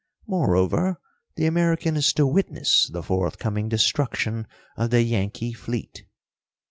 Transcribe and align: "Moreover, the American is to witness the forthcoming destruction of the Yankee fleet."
"Moreover, 0.25 0.99
the 1.35 1.45
American 1.45 1.95
is 1.95 2.11
to 2.13 2.25
witness 2.25 2.89
the 2.91 3.03
forthcoming 3.03 3.69
destruction 3.69 4.47
of 4.75 4.89
the 4.89 5.03
Yankee 5.03 5.53
fleet." 5.53 6.05